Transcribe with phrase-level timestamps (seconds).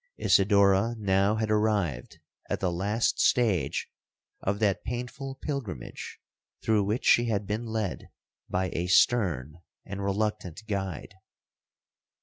[0.17, 2.17] 'Isidora now had arrived
[2.49, 3.87] at the last stage
[4.41, 6.17] of that painful pilgrimage
[6.63, 8.09] through which she had been led
[8.49, 11.13] by a stern and reluctant guide.